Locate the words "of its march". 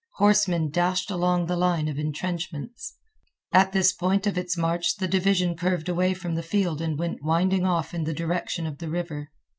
4.25-4.95